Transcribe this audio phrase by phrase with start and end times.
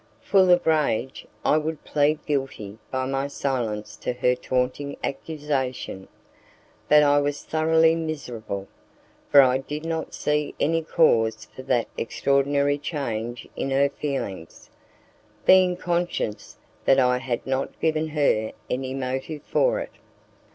[0.23, 6.07] Full of rage, I would plead guilty by my silence to her taunting accusation,
[6.89, 8.67] but I was thoroughly miserable,
[9.29, 14.71] for I did not see any cause for that extraordinary change in her feelings,
[15.45, 19.91] being conscious that I had not given her any motive for it.